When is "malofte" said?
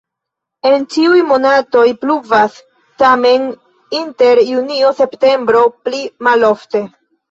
6.33-6.89